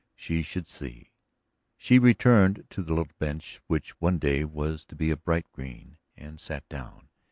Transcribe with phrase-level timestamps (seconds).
[0.15, 1.11] She should see!
[1.77, 5.99] She returned to the little bench which one day was to be a bright green,
[6.17, 7.09] and sat down.